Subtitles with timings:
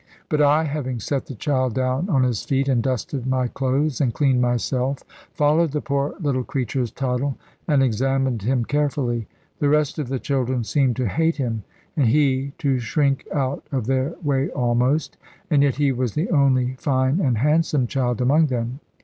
[0.29, 4.11] But I having set the child down on his feet, and dusted my clothes, and
[4.11, 9.27] cleaned myself, followed the poor little creature's toddle, and examined him carefully.
[9.59, 13.85] The rest of the children seemed to hate him, and he, to shrink out of
[13.85, 15.17] their way almost;
[15.51, 18.79] and yet he was the only fine and handsome child among them.